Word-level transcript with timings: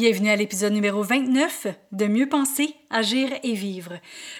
Bienvenue 0.00 0.30
à 0.30 0.36
l'épisode 0.36 0.74
numéro 0.74 1.02
29 1.02 1.66
de 1.90 2.06
Mieux 2.06 2.28
penser, 2.28 2.72
agir 2.88 3.30
et 3.42 3.54
vivre. 3.54 3.94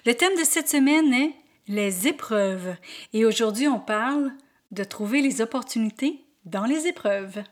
Le 0.06 0.14
thème 0.14 0.38
de 0.38 0.44
cette 0.44 0.68
semaine 0.68 1.12
est 1.12 1.32
les 1.66 2.06
épreuves. 2.06 2.76
Et 3.12 3.24
aujourd'hui, 3.24 3.66
on 3.66 3.80
parle 3.80 4.30
de 4.70 4.84
trouver 4.84 5.20
les 5.20 5.40
opportunités 5.40 6.20
dans 6.44 6.64
les 6.64 6.86
épreuves. 6.86 7.42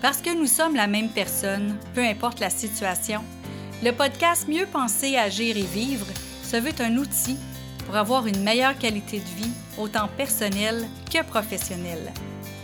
Parce 0.00 0.22
que 0.22 0.34
nous 0.34 0.46
sommes 0.46 0.74
la 0.74 0.86
même 0.86 1.10
personne, 1.10 1.76
peu 1.94 2.00
importe 2.00 2.40
la 2.40 2.48
situation, 2.48 3.22
le 3.84 3.90
podcast 3.90 4.48
Mieux 4.48 4.64
penser, 4.64 5.18
agir 5.18 5.58
et 5.58 5.66
vivre 5.66 6.06
se 6.42 6.56
veut 6.56 6.72
un 6.80 6.96
outil 6.96 7.36
pour 7.84 7.96
avoir 7.96 8.26
une 8.26 8.42
meilleure 8.42 8.78
qualité 8.78 9.18
de 9.18 9.44
vie, 9.44 9.52
autant 9.76 10.08
personnelle 10.16 10.86
que 11.12 11.22
professionnelle. 11.24 12.10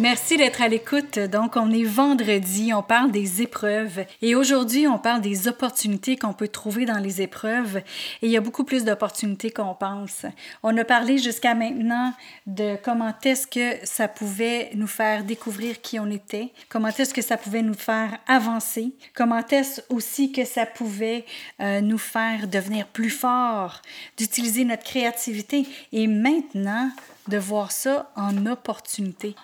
Merci 0.00 0.36
d'être 0.36 0.60
à 0.60 0.66
l'écoute. 0.66 1.20
Donc, 1.20 1.54
on 1.54 1.70
est 1.70 1.84
vendredi, 1.84 2.72
on 2.74 2.82
parle 2.82 3.12
des 3.12 3.42
épreuves 3.42 4.04
et 4.22 4.34
aujourd'hui, 4.34 4.88
on 4.88 4.98
parle 4.98 5.20
des 5.20 5.46
opportunités 5.46 6.16
qu'on 6.16 6.32
peut 6.32 6.48
trouver 6.48 6.84
dans 6.84 6.98
les 6.98 7.22
épreuves 7.22 7.76
et 7.76 7.82
il 8.22 8.30
y 8.30 8.36
a 8.36 8.40
beaucoup 8.40 8.64
plus 8.64 8.84
d'opportunités 8.84 9.52
qu'on 9.52 9.72
pense. 9.74 10.26
On 10.64 10.76
a 10.76 10.84
parlé 10.84 11.18
jusqu'à 11.18 11.54
maintenant 11.54 12.12
de 12.48 12.76
comment 12.82 13.14
est-ce 13.22 13.46
que 13.46 13.86
ça 13.86 14.08
pouvait 14.08 14.72
nous 14.74 14.88
faire 14.88 15.22
découvrir 15.22 15.80
qui 15.80 16.00
on 16.00 16.10
était, 16.10 16.50
comment 16.68 16.88
est-ce 16.88 17.14
que 17.14 17.22
ça 17.22 17.36
pouvait 17.36 17.62
nous 17.62 17.74
faire 17.74 18.18
avancer, 18.26 18.96
comment 19.14 19.46
est-ce 19.46 19.80
aussi 19.90 20.32
que 20.32 20.44
ça 20.44 20.66
pouvait 20.66 21.24
euh, 21.60 21.80
nous 21.80 21.98
faire 21.98 22.48
devenir 22.48 22.88
plus 22.88 23.10
forts, 23.10 23.80
d'utiliser 24.16 24.64
notre 24.64 24.82
créativité 24.82 25.64
et 25.92 26.08
maintenant 26.08 26.90
de 27.28 27.38
voir 27.38 27.70
ça 27.70 28.10
en 28.16 28.44
opportunité. 28.46 29.36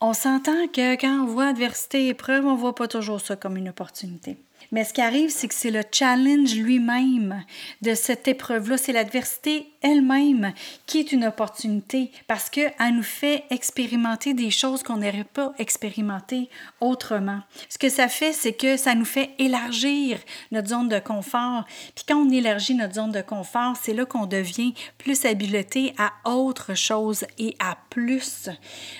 On 0.00 0.12
s'entend 0.12 0.66
que 0.68 0.96
quand 1.00 1.22
on 1.22 1.26
voit 1.26 1.46
adversité 1.46 2.06
et 2.06 2.08
épreuve, 2.08 2.44
on 2.46 2.56
voit 2.56 2.74
pas 2.74 2.88
toujours 2.88 3.20
ça 3.20 3.36
comme 3.36 3.56
une 3.56 3.68
opportunité. 3.68 4.38
Mais 4.74 4.82
ce 4.82 4.92
qui 4.92 5.02
arrive, 5.02 5.30
c'est 5.30 5.46
que 5.46 5.54
c'est 5.54 5.70
le 5.70 5.84
challenge 5.92 6.56
lui-même 6.56 7.44
de 7.80 7.94
cette 7.94 8.26
épreuve-là, 8.26 8.76
c'est 8.76 8.90
l'adversité 8.90 9.68
elle-même 9.82 10.52
qui 10.86 10.98
est 10.98 11.12
une 11.12 11.24
opportunité 11.24 12.10
parce 12.26 12.50
qu'elle 12.50 12.74
nous 12.92 13.04
fait 13.04 13.44
expérimenter 13.50 14.34
des 14.34 14.50
choses 14.50 14.82
qu'on 14.82 14.96
n'aurait 14.96 15.28
pas 15.32 15.52
expérimentées 15.58 16.48
autrement. 16.80 17.38
Ce 17.68 17.78
que 17.78 17.88
ça 17.88 18.08
fait, 18.08 18.32
c'est 18.32 18.54
que 18.54 18.76
ça 18.76 18.96
nous 18.96 19.04
fait 19.04 19.30
élargir 19.38 20.18
notre 20.50 20.70
zone 20.70 20.88
de 20.88 20.98
confort. 20.98 21.64
Puis 21.94 22.04
quand 22.08 22.16
on 22.16 22.30
élargit 22.30 22.74
notre 22.74 22.94
zone 22.94 23.12
de 23.12 23.22
confort, 23.22 23.76
c'est 23.80 23.94
là 23.94 24.04
qu'on 24.06 24.26
devient 24.26 24.74
plus 24.98 25.24
habilité 25.24 25.94
à 25.98 26.14
autre 26.28 26.74
chose 26.74 27.24
et 27.38 27.54
à 27.60 27.78
plus. 27.90 28.48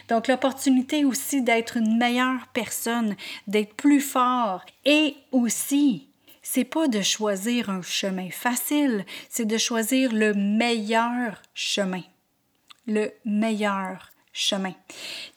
Donc 0.08 0.28
l'opportunité 0.28 1.04
aussi 1.04 1.42
d'être 1.42 1.78
une 1.78 1.98
meilleure 1.98 2.46
personne, 2.52 3.16
d'être 3.48 3.74
plus 3.74 4.00
fort 4.00 4.64
et 4.84 5.16
aussi 5.32 6.08
c'est 6.42 6.64
pas 6.64 6.88
de 6.88 7.00
choisir 7.00 7.70
un 7.70 7.82
chemin 7.82 8.28
facile, 8.30 9.04
c'est 9.30 9.46
de 9.46 9.56
choisir 9.56 10.12
le 10.12 10.34
meilleur 10.34 11.40
chemin. 11.54 12.02
Le 12.86 13.10
meilleur 13.24 14.10
chemin. 14.34 14.74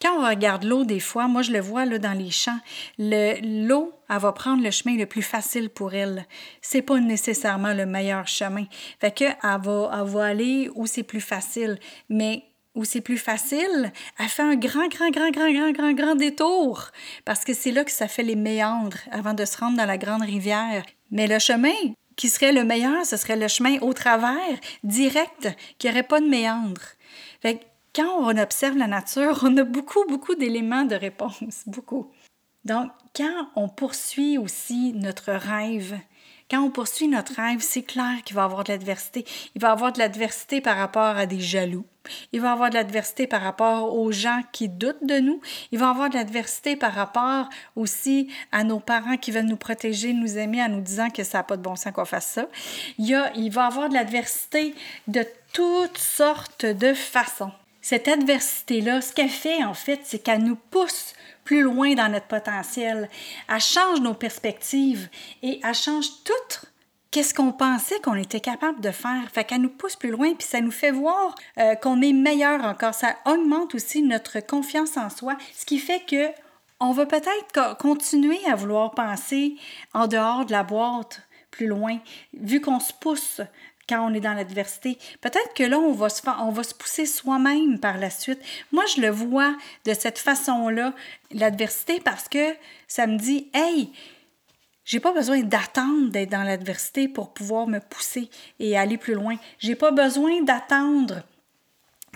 Quand 0.02 0.20
on 0.20 0.28
regarde 0.28 0.66
l'eau, 0.66 0.84
des 0.84 1.00
fois, 1.00 1.30
moi 1.30 1.44
je 1.44 1.52
le 1.54 1.62
vois 1.62 1.86
là, 1.86 1.98
dans 1.98 2.18
les 2.18 2.32
champs, 2.32 2.60
l'eau, 2.98 3.94
elle 4.10 4.20
va 4.20 4.34
prendre 4.34 4.62
le 4.62 4.72
chemin 4.72 4.98
le 4.98 5.06
plus 5.06 5.22
facile 5.22 5.70
pour 5.70 5.94
elle. 5.94 6.26
C'est 6.62 6.82
pas 6.82 7.00
nécessairement 7.00 7.74
le 7.74 7.86
meilleur 7.86 8.28
chemin. 8.28 8.66
Fait 9.00 9.16
que 9.16 9.24
elle 9.24 9.62
va, 9.62 9.92
elle 9.94 10.10
va 10.10 10.26
aller 10.26 10.70
où 10.76 10.88
c'est 10.88 11.04
plus 11.04 11.22
facile. 11.22 11.80
Mais 12.10 12.44
où 12.78 12.86
c'est 12.86 13.02
plus 13.02 13.18
facile, 13.18 13.92
elle 14.20 14.30
fait 14.30 14.44
un 14.44 14.56
grand, 14.56 14.88
grand, 14.88 15.10
grand, 15.10 15.32
grand, 15.32 15.52
grand, 15.52 15.72
grand, 15.72 15.94
grand 15.94 16.16
détour 16.16 16.92
parce 17.26 17.44
que 17.44 17.54
c'est 17.54 17.72
là 17.72 17.84
que 17.84 17.92
ça 17.92 18.08
fait 18.08 18.24
les 18.24 18.36
méandres 18.36 19.00
avant 19.12 19.34
de 19.34 19.44
se 19.46 19.58
rendre 19.58 19.78
dans 19.78 19.86
la 19.86 19.98
grande 19.98 20.22
rivière. 20.22 20.86
Mais 21.10 21.28
le 21.28 21.40
chemin 21.40 21.74
qui 22.16 22.30
serait 22.30 22.54
le 22.54 22.64
meilleur, 22.64 23.04
ce 23.06 23.18
serait 23.18 23.36
le 23.36 23.48
chemin 23.48 23.80
au 23.80 23.94
travers, 23.94 24.58
direct, 24.84 25.50
qui 25.80 25.88
n'aurait 25.88 26.04
pas 26.04 26.22
de 26.22 26.28
méandre. 26.28 26.82
Fait 27.42 27.62
quand 27.96 28.20
on 28.20 28.38
observe 28.38 28.78
la 28.78 28.88
nature, 28.88 29.40
on 29.42 29.58
a 29.58 29.64
beaucoup, 29.64 30.06
beaucoup 30.08 30.36
d'éléments 30.36 30.86
de 30.86 30.96
réponse, 30.96 31.64
beaucoup. 31.66 32.12
Donc, 32.64 32.92
quand 33.16 33.50
on 33.56 33.70
poursuit 33.70 34.38
aussi 34.38 34.94
notre 34.94 35.32
rêve, 35.32 35.98
quand 36.50 36.62
on 36.62 36.70
poursuit 36.70 37.08
notre 37.08 37.36
rêve, 37.36 37.60
c'est 37.62 37.84
clair 37.84 38.24
qu'il 38.24 38.36
va 38.36 38.44
y 38.44 38.46
avoir 38.46 38.64
de 38.64 38.72
l'adversité. 38.72 39.26
Il 39.56 39.62
va 39.62 39.70
y 39.70 39.72
avoir 39.72 39.92
de 39.92 40.00
l'adversité 40.00 40.62
par 40.62 40.78
rapport 40.78 41.18
à 41.18 41.26
des 41.26 41.40
jaloux. 41.40 41.86
Il 42.32 42.42
va 42.42 42.52
avoir 42.52 42.70
de 42.70 42.76
l'adversité 42.76 43.28
par 43.28 43.42
rapport 43.42 43.96
aux 43.96 44.12
gens 44.12 44.42
qui 44.52 44.70
doutent 44.70 45.04
de 45.04 45.20
nous. 45.20 45.42
Il 45.72 45.80
va 45.80 45.90
avoir 45.90 46.10
de 46.10 46.16
l'adversité 46.16 46.76
par 46.76 46.94
rapport 46.94 47.50
aussi 47.76 48.30
à 48.52 48.64
nos 48.64 48.80
parents 48.80 49.18
qui 49.18 49.32
veulent 49.32 49.46
nous 49.46 49.58
protéger, 49.58 50.14
nous 50.14 50.38
aimer 50.38 50.62
en 50.64 50.70
nous 50.70 50.82
disant 50.82 51.10
que 51.10 51.24
ça 51.24 51.40
n'a 51.40 51.44
pas 51.44 51.58
de 51.58 51.62
bon 51.62 51.76
sens 51.76 51.94
qu'on 51.94 52.06
fasse 52.06 52.28
ça. 52.28 52.48
Il, 52.98 53.06
y 53.08 53.16
a, 53.16 53.32
il 53.36 53.52
va 53.52 53.66
avoir 53.66 53.90
de 53.90 53.94
l'adversité 53.94 54.76
de 55.08 55.26
toutes 55.54 55.98
sortes 55.98 56.66
de 56.66 56.94
façons. 56.94 57.52
Cette 57.82 58.08
adversité-là, 58.08 59.02
ce 59.02 59.14
qu'elle 59.14 59.30
fait 59.30 59.64
en 59.64 59.74
fait, 59.74 60.02
c'est 60.04 60.20
qu'elle 60.20 60.44
nous 60.44 60.58
pousse 60.58 61.14
plus 61.46 61.62
loin 61.62 61.94
dans 61.94 62.10
notre 62.10 62.28
potentiel. 62.28 63.10
Elle 63.48 63.62
change 63.62 64.02
nos 64.02 64.14
perspectives 64.14 65.08
et 65.42 65.62
elle 65.64 65.74
change 65.74 66.08
tout 66.26 66.67
qu'est-ce 67.12 67.34
qu'on 67.34 67.52
pensait 67.52 68.00
qu'on 68.02 68.16
était 68.16 68.40
capable 68.40 68.82
de 68.82 68.92
faire? 68.92 69.30
Fait 69.34 69.44
qu'elle 69.44 69.62
nous 69.62 69.70
pousse 69.70 69.96
plus 69.96 70.12
loin, 70.12 70.34
puis 70.34 70.48
ça 70.48 70.62
nous 70.62 70.72
fait 70.72 70.92
voir 70.92 71.36
euh, 71.58 71.76
qu'on 71.76 72.02
est 72.02 72.14
meilleur 72.14 72.64
encore. 72.64 72.94
Ça 72.94 73.16
augmente 73.26 73.76
aussi 73.76 74.02
notre 74.02 74.40
confiance 74.40 74.98
en 74.98 75.10
soi, 75.10 75.38
ce 75.56 75.66
qui 75.66 75.80
fait 75.80 76.04
que 76.06 76.32
on 76.80 76.92
va 76.92 77.06
peut-être 77.08 77.78
continuer 77.78 78.40
à 78.46 78.56
vouloir 78.56 78.92
penser 78.92 79.56
en 79.94 80.08
dehors 80.08 80.46
de 80.46 80.52
la 80.52 80.64
boîte 80.64 81.22
plus 81.50 81.66
loin, 81.66 81.98
vu 82.34 82.62
qu'on 82.62 82.80
se 82.80 82.94
pousse 82.94 83.42
quand 83.90 84.06
on 84.06 84.14
est 84.14 84.20
dans 84.20 84.34
l'adversité. 84.34 84.98
Peut-être 85.22 85.54
que 85.56 85.64
là, 85.64 85.80
on 85.80 85.94
va 85.94 86.10
se, 86.10 86.22
on 86.40 86.52
va 86.52 86.64
se 86.64 86.76
pousser 86.76 87.06
soi-même 87.06 87.80
par 87.80 87.98
la 87.98 88.10
suite. 88.10 88.40
Moi, 88.72 88.84
je 88.96 89.02
le 89.02 89.10
vois 89.10 89.56
de 89.86 89.94
cette 89.94 90.20
façon-là, 90.20 90.94
l'adversité, 91.32 92.00
parce 92.00 92.28
que 92.28 92.54
ça 92.88 93.08
me 93.08 93.18
dit, 93.18 93.50
hey, 93.54 93.92
j'ai 94.88 95.02
pas 95.02 95.12
besoin 95.12 95.42
d'attendre 95.42 96.10
d'être 96.12 96.32
dans 96.32 96.44
l'adversité 96.44 97.10
pour 97.10 97.34
pouvoir 97.34 97.68
me 97.68 97.80
pousser 97.80 98.30
et 98.60 98.78
aller 98.78 98.98
plus 98.98 99.16
loin. 99.16 99.36
J'ai 99.60 99.76
pas 99.76 99.92
besoin 99.92 100.42
d'attendre 100.44 101.24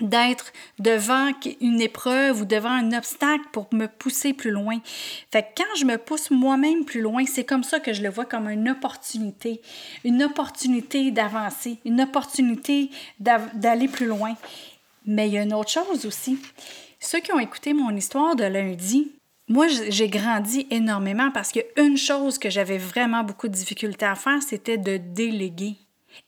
d'être 0.00 0.54
devant 0.78 1.30
une 1.60 1.82
épreuve 1.82 2.40
ou 2.40 2.44
devant 2.46 2.70
un 2.70 2.92
obstacle 2.92 3.44
pour 3.52 3.68
me 3.72 3.86
pousser 3.86 4.32
plus 4.32 4.50
loin. 4.50 4.80
Fait 5.30 5.42
que 5.42 5.62
quand 5.62 5.76
je 5.78 5.84
me 5.84 5.98
pousse 5.98 6.30
moi-même 6.30 6.86
plus 6.86 7.02
loin, 7.02 7.26
c'est 7.26 7.44
comme 7.44 7.62
ça 7.62 7.78
que 7.78 7.92
je 7.92 8.02
le 8.02 8.08
vois 8.08 8.24
comme 8.24 8.48
une 8.48 8.70
opportunité, 8.70 9.60
une 10.02 10.22
opportunité 10.22 11.10
d'avancer, 11.10 11.76
une 11.84 12.00
opportunité 12.00 12.90
d'aller 13.18 13.88
plus 13.88 14.06
loin. 14.06 14.34
Mais 15.04 15.28
il 15.28 15.34
y 15.34 15.38
a 15.38 15.42
une 15.42 15.52
autre 15.52 15.70
chose 15.70 16.06
aussi. 16.06 16.38
Ceux 17.00 17.20
qui 17.20 17.32
ont 17.34 17.38
écouté 17.38 17.74
mon 17.74 17.94
histoire 17.94 18.34
de 18.34 18.44
lundi, 18.44 19.12
moi, 19.52 19.66
j'ai 19.68 20.08
grandi 20.08 20.66
énormément 20.70 21.30
parce 21.30 21.52
qu'une 21.52 21.98
chose 21.98 22.38
que 22.38 22.48
j'avais 22.48 22.78
vraiment 22.78 23.22
beaucoup 23.22 23.48
de 23.48 23.52
difficulté 23.52 24.06
à 24.06 24.14
faire, 24.14 24.42
c'était 24.42 24.78
de 24.78 24.96
déléguer. 24.96 25.76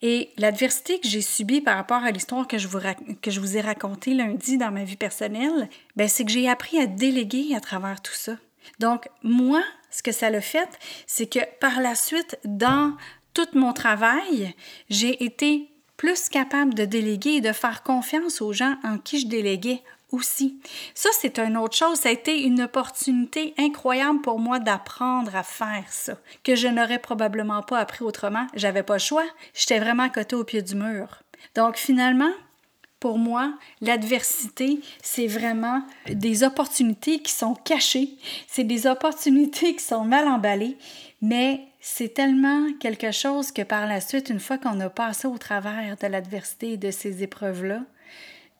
Et 0.03 0.29
l'adversité 0.37 0.99
que 0.99 1.07
j'ai 1.07 1.21
subie 1.21 1.59
par 1.59 1.75
rapport 1.75 2.03
à 2.03 2.11
l'histoire 2.11 2.47
que, 2.47 2.59
je 2.59 2.67
vous 2.67 2.77
que 3.23 3.31
je 3.31 3.39
vous 3.39 3.57
ai 3.57 3.61
racontée 3.61 4.13
lundi 4.13 4.59
dans 4.59 4.69
ma 4.69 4.83
vie 4.83 4.95
personnelle, 4.95 5.69
ben, 5.95 6.07
c'est 6.07 6.23
que 6.23 6.31
j'ai 6.31 6.47
appris 6.47 6.79
à 6.79 6.85
déléguer 6.85 7.55
à 7.55 7.59
travers 7.59 7.99
tout 7.99 8.13
ça. 8.13 8.37
Donc, 8.79 9.09
moi, 9.23 9.63
ce 9.89 10.03
que 10.03 10.11
ça 10.11 10.29
l'a 10.29 10.41
fait, 10.41 10.69
c'est 11.07 11.27
que 11.27 11.39
par 11.59 11.81
la 11.81 11.95
suite, 11.95 12.37
dans 12.45 12.95
tout 13.33 13.47
mon 13.55 13.73
travail, 13.73 14.53
j'ai 14.91 15.23
été 15.23 15.71
plus 15.97 16.29
capable 16.29 16.75
de 16.75 16.85
déléguer 16.85 17.37
et 17.37 17.41
de 17.41 17.53
faire 17.53 17.81
confiance 17.81 18.39
aux 18.39 18.53
gens 18.53 18.77
en 18.83 18.99
qui 18.99 19.19
je 19.19 19.27
déléguais 19.27 19.81
aussi. 20.11 20.59
Ça, 20.93 21.09
c'est 21.19 21.39
une 21.39 21.57
autre 21.57 21.75
chose. 21.75 21.99
Ça 21.99 22.09
a 22.09 22.11
été 22.11 22.43
une 22.43 22.61
opportunité 22.61 23.53
incroyable 23.57 24.21
pour 24.21 24.39
moi 24.39 24.59
d'apprendre 24.59 25.35
à 25.35 25.43
faire 25.43 25.85
ça, 25.89 26.17
que 26.43 26.55
je 26.55 26.67
n'aurais 26.67 26.99
probablement 26.99 27.61
pas 27.61 27.79
appris 27.79 28.03
autrement. 28.03 28.47
J'avais 28.53 28.83
pas 28.83 28.95
le 28.95 28.99
choix. 28.99 29.25
J'étais 29.53 29.79
vraiment 29.79 30.09
côté 30.09 30.35
au 30.35 30.43
pied 30.43 30.61
du 30.61 30.75
mur. 30.75 31.21
Donc, 31.55 31.77
finalement, 31.77 32.31
pour 32.99 33.17
moi, 33.19 33.53
l'adversité, 33.81 34.79
c'est 35.03 35.27
vraiment 35.27 35.83
des 36.09 36.43
opportunités 36.43 37.19
qui 37.19 37.31
sont 37.31 37.53
cachées, 37.53 38.09
c'est 38.47 38.63
des 38.63 38.87
opportunités 38.87 39.75
qui 39.75 39.83
sont 39.83 40.05
mal 40.05 40.27
emballées, 40.27 40.77
mais 41.21 41.61
c'est 41.79 42.15
tellement 42.15 42.67
quelque 42.79 43.11
chose 43.11 43.51
que 43.51 43.61
par 43.61 43.85
la 43.85 44.01
suite, 44.01 44.29
une 44.29 44.39
fois 44.39 44.57
qu'on 44.57 44.79
a 44.79 44.89
passé 44.89 45.27
au 45.27 45.37
travers 45.37 45.97
de 45.97 46.07
l'adversité 46.07 46.71
et 46.71 46.77
de 46.77 46.89
ces 46.89 47.21
épreuves-là, 47.21 47.81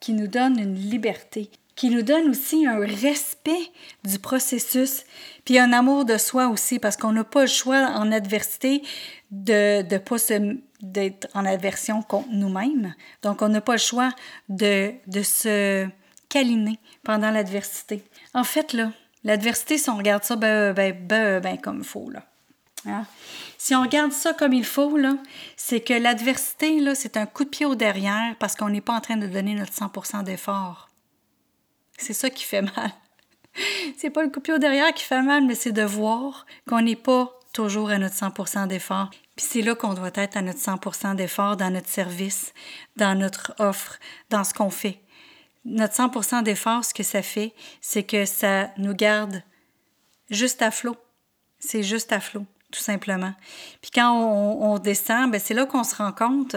qui 0.06 0.13
nous 0.13 0.28
donne 0.28 0.60
une 0.60 0.75
liberté, 0.75 1.50
qui 1.75 1.90
nous 1.90 2.04
donne 2.04 2.30
aussi 2.30 2.68
un 2.68 2.78
respect 2.78 3.72
du 4.04 4.19
processus, 4.19 5.04
puis 5.46 5.57
un 5.57 5.74
amour 5.74 6.06
de 6.06 6.19
soi 6.19 6.48
aussi, 6.50 6.78
parce 6.78 6.96
qu'on 6.96 7.12
n'a 7.12 7.24
pas 7.24 7.42
le 7.42 7.48
choix 7.48 7.88
en 7.96 8.12
adversité 8.12 8.84
de 9.31 9.81
ne 9.81 9.98
pas 9.98 10.19
se 10.19 10.57
d'être 10.80 11.28
en 11.34 11.44
aversion 11.44 12.04
contre 12.04 12.28
nous-mêmes. 12.30 12.94
Donc, 13.24 13.42
on 13.42 13.50
n'a 13.50 13.62
pas 13.62 13.72
le 13.72 13.80
choix 13.80 14.12
de, 14.48 14.94
de 15.07 15.24
se 15.24 15.88
câliner 16.30 16.78
pendant 17.01 17.31
l'adversité. 17.31 18.04
En 18.36 18.44
fait, 18.44 18.74
là, 18.74 18.92
l'adversité, 19.24 19.80
si 19.80 19.90
on 19.90 19.98
regarde 19.98 20.24
ça 20.24 20.36
ben, 20.36 20.72
ben, 20.74 20.96
ben, 20.96 21.42
ben 21.42 21.58
comme 21.58 21.80
il 21.80 21.84
faut, 21.84 22.12
là. 22.12 22.22
Hein? 22.86 23.06
Si 23.58 23.74
on 23.76 23.82
regarde 23.82 24.12
ça 24.12 24.34
comme 24.34 24.54
il 24.54 24.66
faut, 24.66 24.98
c'est 25.56 25.82
que 25.82 25.94
l'adversité, 25.94 26.80
c'est 26.96 27.18
un 27.18 27.26
coup 27.26 27.44
de 27.44 27.50
pied 27.50 27.66
au 27.66 27.76
derrière 27.76 28.36
parce 28.40 28.56
qu'on 28.56 28.70
n'est 28.70 28.82
pas 28.82 28.94
en 28.94 29.02
train 29.02 29.18
de 29.18 29.28
donner 29.28 29.56
notre 29.56 29.74
100% 29.74 30.24
d'effort. 30.24 30.90
C'est 31.98 32.14
ça 32.14 32.30
qui 32.30 32.44
fait 32.44 32.62
mal. 32.62 32.92
c'est 33.98 34.10
pas 34.10 34.24
le 34.24 34.30
coup 34.30 34.40
de 34.40 34.44
pied 34.44 34.54
au 34.54 34.58
derrière 34.58 34.94
qui 34.94 35.04
fait 35.04 35.22
mal, 35.22 35.46
mais 35.46 35.56
c'est 35.56 35.72
de 35.72 35.84
voir 35.84 36.46
qu'on 36.68 36.82
n'est 36.82 36.96
pas 36.96 37.40
toujours 37.54 37.90
à 37.90 37.98
notre 37.98 38.16
100% 38.16 38.68
d'effort. 38.68 39.10
Puis 39.36 39.46
c'est 39.50 39.62
là 39.62 39.76
qu'on 39.76 39.94
doit 39.94 40.12
être 40.16 40.38
à 40.38 40.42
notre 40.42 40.60
100% 40.60 41.16
d'effort 41.16 41.58
dans 41.58 41.70
notre 41.72 41.90
service, 41.90 42.54
dans 42.96 43.18
notre 43.18 43.54
offre, 43.60 43.98
dans 44.30 44.44
ce 44.44 44.54
qu'on 44.54 44.70
fait. 44.70 45.00
Notre 45.64 45.96
100% 45.96 46.44
d'effort, 46.44 46.86
ce 46.86 46.94
que 46.94 47.04
ça 47.04 47.22
fait, 47.22 47.54
c'est 47.82 48.04
que 48.04 48.26
ça 48.26 48.70
nous 48.78 48.94
garde 48.94 49.42
juste 50.30 50.62
à 50.62 50.70
flot. 50.70 50.96
C'est 51.60 51.84
juste 51.84 52.12
à 52.12 52.20
flot, 52.20 52.46
tout 52.75 52.81
simplement. 52.81 53.33
Puis 53.81 53.92
quand 53.94 54.12
on, 54.13 54.77
descend, 54.80 55.31
ben 55.31 55.39
c'est 55.39 55.54
là 55.54 55.66
qu'on 55.66 55.83
se 55.83 55.95
rend 55.95 56.12
compte 56.12 56.56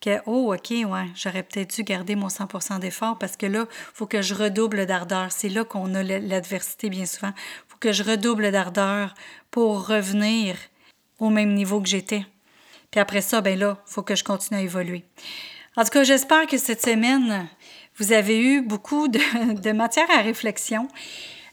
que, 0.00 0.18
oh, 0.26 0.52
OK, 0.52 0.70
ouais, 0.70 1.06
j'aurais 1.14 1.44
peut-être 1.44 1.76
dû 1.76 1.84
garder 1.84 2.16
mon 2.16 2.26
100% 2.26 2.80
d'effort 2.80 3.18
parce 3.18 3.36
que 3.36 3.46
là, 3.46 3.66
il 3.70 3.94
faut 3.94 4.06
que 4.06 4.22
je 4.22 4.34
redouble 4.34 4.86
d'ardeur. 4.86 5.30
C'est 5.30 5.48
là 5.48 5.64
qu'on 5.64 5.94
a 5.94 6.02
l'adversité 6.02 6.90
bien 6.90 7.06
souvent. 7.06 7.32
Il 7.36 7.68
faut 7.68 7.78
que 7.78 7.92
je 7.92 8.02
redouble 8.02 8.50
d'ardeur 8.50 9.14
pour 9.50 9.86
revenir 9.86 10.56
au 11.20 11.30
même 11.30 11.54
niveau 11.54 11.80
que 11.80 11.88
j'étais. 11.88 12.26
Puis 12.90 13.00
après 13.00 13.20
ça, 13.20 13.40
ben 13.40 13.56
là, 13.58 13.78
il 13.86 13.92
faut 13.92 14.02
que 14.02 14.16
je 14.16 14.24
continue 14.24 14.58
à 14.58 14.62
évoluer. 14.62 15.04
En 15.76 15.84
tout 15.84 15.90
cas, 15.90 16.02
j'espère 16.02 16.46
que 16.46 16.58
cette 16.58 16.82
semaine, 16.82 17.48
vous 17.96 18.12
avez 18.12 18.38
eu 18.38 18.62
beaucoup 18.62 19.06
de, 19.08 19.72
matière 19.72 20.10
à 20.10 20.20
réflexion. 20.22 20.88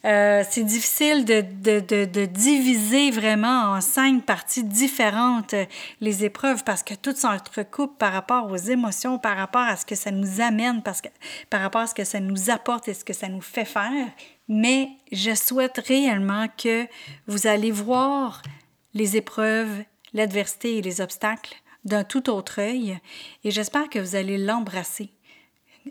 Euh, 0.06 0.44
c'est 0.50 0.64
difficile 0.64 1.26
de, 1.26 1.42
de, 1.42 2.06
de, 2.06 2.26
diviser 2.26 3.12
vraiment 3.12 3.74
en 3.74 3.82
cinq 3.82 4.26
parties 4.26 4.64
différentes 4.64 5.54
euh, 5.54 5.66
les 6.00 6.24
épreuves 6.24 6.64
parce 6.64 6.84
que 6.84 6.94
tout 6.94 7.14
s'entrecoupe 7.14 7.98
par 7.98 8.14
rapport 8.14 8.50
aux 8.50 8.56
émotions, 8.56 9.20
par 9.20 9.36
rapport 9.36 9.64
à 9.64 9.76
ce 9.76 9.86
que 9.86 9.96
ça 9.96 10.12
nous 10.12 10.40
amène, 10.40 10.82
parce 10.84 11.02
que, 11.02 11.10
par 11.50 11.60
rapport 11.60 11.82
à 11.82 11.88
ce 11.88 11.94
que 11.94 12.06
ça 12.06 12.22
nous 12.22 12.50
apporte 12.50 12.88
et 12.88 12.94
ce 12.94 13.04
que 13.04 13.12
ça 13.12 13.28
nous 13.28 13.42
fait 13.42 13.66
faire. 13.66 14.08
Mais 14.48 14.90
je 15.12 15.36
souhaite 15.36 15.82
réellement 15.86 16.48
que 16.58 16.88
vous 17.28 17.48
allez 17.48 17.72
voir 17.72 18.42
les 18.94 19.18
épreuves, 19.18 19.84
l'adversité 20.14 20.78
et 20.78 20.82
les 20.82 21.02
obstacles 21.02 21.56
d'un 21.84 22.06
tout 22.06 22.30
autre 22.30 22.62
œil 22.62 23.00
et 23.44 23.52
j'espère 23.52 23.90
que 23.90 24.00
vous 24.00 24.16
allez 24.16 24.38
l'embrasser 24.38 25.12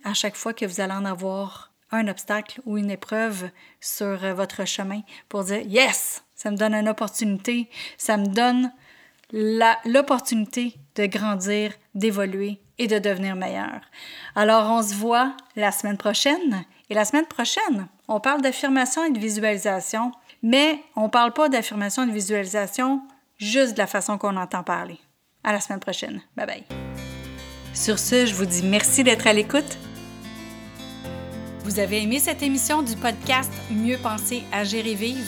à 0.05 0.15
chaque 0.15 0.37
fois 0.37 0.53
que 0.53 0.67
vous 0.67 0.81
allez 0.81 0.93
en 0.93 1.05
avoir 1.05 1.73
un 1.91 2.09
obstacle 2.09 2.61
ou 2.67 2.79
une 2.79 2.91
épreuve 2.91 3.51
sur 3.81 4.25
euh, 4.25 4.35
votre 4.35 4.67
chemin 4.67 5.01
pour 5.29 5.45
dire 5.45 5.63
Yes, 5.67 6.25
ça 6.35 6.51
me 6.51 6.57
donne 6.57 6.75
une 6.75 6.89
opportunité, 6.89 7.69
ça 7.97 8.17
me 8.17 8.27
donne 8.27 8.73
l'opportunité 9.33 10.75
de 10.95 11.07
grandir, 11.07 11.73
d'évoluer 11.95 12.61
et 12.79 12.87
de 12.87 12.99
devenir 12.99 13.37
meilleur. 13.37 13.81
Alors, 14.35 14.71
on 14.71 14.83
se 14.83 14.95
voit 14.95 15.37
la 15.57 15.73
semaine 15.73 15.97
prochaine. 15.99 16.65
Et 16.91 16.95
la 16.95 17.05
semaine 17.05 17.27
prochaine, 17.27 17.89
on 18.07 18.21
parle 18.21 18.41
d'affirmation 18.41 19.05
et 19.05 19.11
de 19.11 19.19
visualisation. 19.19 20.13
Mais 20.43 20.81
on 20.97 21.05
ne 21.05 21.09
parle 21.09 21.33
pas 21.33 21.49
d'affirmation 21.49 22.05
et 22.05 22.07
de 22.07 22.13
visualisation 22.13 23.03
juste 23.37 23.75
de 23.75 23.79
la 23.79 23.87
façon 23.87 24.17
qu'on 24.17 24.37
entend 24.37 24.63
parler. 24.63 24.99
À 25.45 25.53
la 25.53 25.61
semaine 25.61 25.81
prochaine. 25.81 26.23
Bye 26.37 26.47
bye. 26.47 26.65
Sur 27.75 27.99
ce, 27.99 28.27
je 28.27 28.35
vous 28.35 28.47
dis 28.47 28.63
merci 28.63 29.05
d'être 29.05 29.27
à 29.27 29.33
l'écoute. 29.33 29.79
Vous 31.65 31.81
avez 31.81 32.03
aimé 32.03 32.21
cette 32.21 32.43
émission 32.43 32.83
du 32.83 32.97
podcast 32.97 33.51
Mieux 33.71 33.99
penser, 33.99 34.43
agir 34.53 34.87
et 34.87 34.95
vivre? 34.95 35.27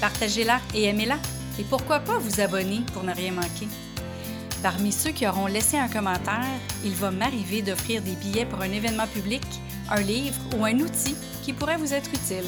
Partagez-la 0.00 0.60
et 0.74 0.84
aimez-la. 0.84 1.18
Et 1.58 1.64
pourquoi 1.64 2.00
pas 2.00 2.18
vous 2.18 2.40
abonner 2.40 2.82
pour 2.92 3.04
ne 3.04 3.14
rien 3.14 3.32
manquer? 3.32 3.66
Parmi 4.62 4.92
ceux 4.92 5.10
qui 5.10 5.26
auront 5.26 5.46
laissé 5.46 5.78
un 5.78 5.88
commentaire, 5.88 6.44
il 6.84 6.92
va 6.92 7.10
m'arriver 7.10 7.62
d'offrir 7.62 8.02
des 8.02 8.16
billets 8.16 8.44
pour 8.44 8.60
un 8.60 8.70
événement 8.70 9.06
public, 9.06 9.42
un 9.90 10.00
livre 10.00 10.36
ou 10.56 10.64
un 10.64 10.78
outil 10.80 11.16
qui 11.42 11.52
pourrait 11.52 11.78
vous 11.78 11.94
être 11.94 12.10
utile. 12.10 12.44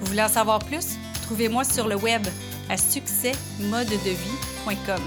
Vous 0.00 0.06
voulez 0.06 0.22
en 0.22 0.28
savoir 0.28 0.60
plus? 0.60 0.96
Trouvez-moi 1.22 1.64
sur 1.64 1.88
le 1.88 1.96
web 1.96 2.24
à 2.68 2.76
succèsmodedevie.com. 2.76 5.02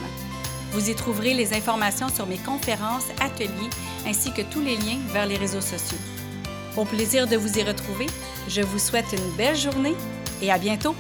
Vous 0.71 0.89
y 0.89 0.95
trouverez 0.95 1.35
les 1.35 1.53
informations 1.53 2.09
sur 2.09 2.25
mes 2.25 2.37
conférences, 2.37 3.05
ateliers 3.21 3.69
ainsi 4.07 4.33
que 4.33 4.41
tous 4.41 4.61
les 4.61 4.75
liens 4.75 4.97
vers 5.13 5.27
les 5.27 5.37
réseaux 5.37 5.61
sociaux. 5.61 5.99
Au 6.75 6.85
plaisir 6.85 7.27
de 7.27 7.35
vous 7.35 7.59
y 7.59 7.63
retrouver, 7.63 8.07
je 8.47 8.61
vous 8.61 8.79
souhaite 8.79 9.05
une 9.13 9.35
belle 9.37 9.55
journée 9.55 9.95
et 10.41 10.51
à 10.51 10.57
bientôt! 10.57 10.95